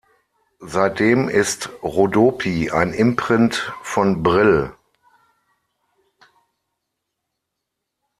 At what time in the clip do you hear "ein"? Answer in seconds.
2.71-2.91